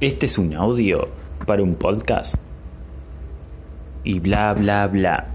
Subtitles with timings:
[0.00, 1.08] Este es un audio
[1.44, 2.36] para un podcast.
[4.04, 5.34] Y bla, bla, bla.